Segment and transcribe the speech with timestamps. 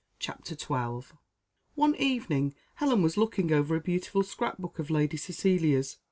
[0.17, 1.13] CHAPTER XII.
[1.75, 5.99] One evening, Helen was looking over a beautiful scrap book of Lady Cecilia's.